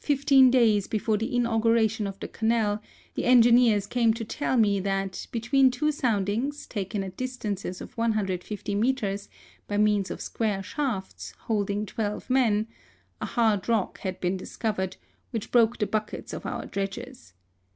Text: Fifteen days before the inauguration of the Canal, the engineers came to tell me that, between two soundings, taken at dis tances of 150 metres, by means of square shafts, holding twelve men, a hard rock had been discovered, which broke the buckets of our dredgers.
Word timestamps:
Fifteen 0.00 0.50
days 0.50 0.88
before 0.88 1.16
the 1.16 1.32
inauguration 1.36 2.08
of 2.08 2.18
the 2.18 2.26
Canal, 2.26 2.82
the 3.14 3.24
engineers 3.24 3.86
came 3.86 4.12
to 4.14 4.24
tell 4.24 4.56
me 4.56 4.80
that, 4.80 5.28
between 5.30 5.70
two 5.70 5.92
soundings, 5.92 6.66
taken 6.66 7.04
at 7.04 7.16
dis 7.16 7.36
tances 7.38 7.80
of 7.80 7.96
150 7.96 8.74
metres, 8.74 9.28
by 9.68 9.76
means 9.76 10.10
of 10.10 10.20
square 10.20 10.60
shafts, 10.60 11.34
holding 11.42 11.86
twelve 11.86 12.28
men, 12.28 12.66
a 13.20 13.26
hard 13.26 13.68
rock 13.68 13.98
had 14.00 14.18
been 14.20 14.36
discovered, 14.36 14.96
which 15.30 15.52
broke 15.52 15.78
the 15.78 15.86
buckets 15.86 16.32
of 16.32 16.44
our 16.44 16.66
dredgers. 16.66 17.32